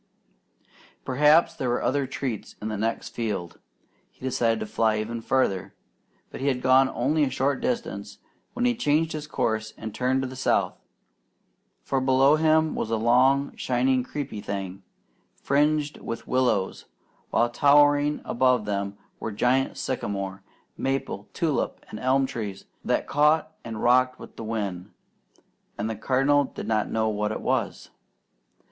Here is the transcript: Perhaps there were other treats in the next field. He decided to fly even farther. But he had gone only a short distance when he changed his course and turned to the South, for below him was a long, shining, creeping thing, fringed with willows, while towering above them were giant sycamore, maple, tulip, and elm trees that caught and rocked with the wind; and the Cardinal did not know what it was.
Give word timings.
Perhaps 1.05 1.53
there 1.53 1.69
were 1.69 1.83
other 1.83 2.07
treats 2.07 2.55
in 2.59 2.69
the 2.69 2.75
next 2.75 3.09
field. 3.09 3.59
He 4.09 4.19
decided 4.19 4.59
to 4.61 4.65
fly 4.65 4.97
even 4.97 5.21
farther. 5.21 5.75
But 6.31 6.41
he 6.41 6.47
had 6.47 6.63
gone 6.63 6.89
only 6.89 7.23
a 7.23 7.29
short 7.29 7.61
distance 7.61 8.17
when 8.53 8.65
he 8.65 8.73
changed 8.73 9.11
his 9.11 9.27
course 9.27 9.75
and 9.77 9.93
turned 9.93 10.23
to 10.23 10.27
the 10.27 10.35
South, 10.35 10.73
for 11.83 12.01
below 12.01 12.35
him 12.37 12.73
was 12.73 12.89
a 12.89 12.95
long, 12.97 13.55
shining, 13.55 14.03
creeping 14.03 14.41
thing, 14.41 14.81
fringed 15.35 15.99
with 15.99 16.27
willows, 16.27 16.85
while 17.29 17.51
towering 17.51 18.21
above 18.25 18.65
them 18.65 18.97
were 19.19 19.31
giant 19.31 19.77
sycamore, 19.77 20.41
maple, 20.77 21.27
tulip, 21.31 21.85
and 21.91 21.99
elm 21.99 22.25
trees 22.25 22.65
that 22.83 23.05
caught 23.05 23.53
and 23.63 23.83
rocked 23.83 24.17
with 24.17 24.35
the 24.35 24.43
wind; 24.43 24.89
and 25.77 25.87
the 25.87 25.95
Cardinal 25.95 26.45
did 26.45 26.67
not 26.67 26.89
know 26.89 27.07
what 27.07 27.31
it 27.31 27.41
was. 27.41 27.91